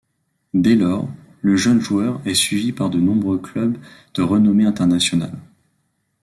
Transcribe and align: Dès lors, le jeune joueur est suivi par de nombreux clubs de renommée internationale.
Dès 0.55 0.73
lors, 0.73 1.07
le 1.43 1.55
jeune 1.55 1.79
joueur 1.79 2.21
est 2.25 2.33
suivi 2.33 2.71
par 2.71 2.89
de 2.89 2.97
nombreux 2.99 3.37
clubs 3.37 3.77
de 4.15 4.23
renommée 4.23 4.65
internationale. 4.65 5.37